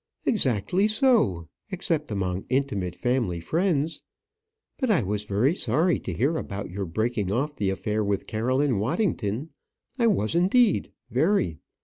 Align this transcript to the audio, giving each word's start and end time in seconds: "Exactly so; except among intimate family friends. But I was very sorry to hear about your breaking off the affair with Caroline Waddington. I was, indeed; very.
"Exactly 0.25 0.87
so; 0.87 1.47
except 1.69 2.09
among 2.09 2.45
intimate 2.49 2.95
family 2.95 3.39
friends. 3.39 4.01
But 4.79 4.89
I 4.89 5.03
was 5.03 5.25
very 5.25 5.53
sorry 5.53 5.99
to 5.99 6.11
hear 6.13 6.37
about 6.37 6.71
your 6.71 6.85
breaking 6.85 7.31
off 7.31 7.55
the 7.55 7.69
affair 7.69 8.03
with 8.03 8.25
Caroline 8.25 8.79
Waddington. 8.79 9.51
I 9.99 10.07
was, 10.07 10.33
indeed; 10.33 10.91
very. 11.11 11.59